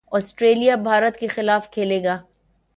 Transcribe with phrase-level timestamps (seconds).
[0.11, 2.17] Australia Bharat کے خلاف کھیلے گا